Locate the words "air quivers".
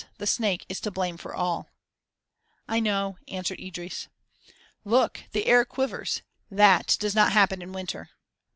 5.45-6.23